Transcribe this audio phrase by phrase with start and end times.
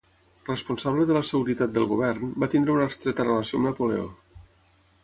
[0.47, 4.11] Responsable de la seguretat del govern, va tenir una estreta relació amb Napoleó.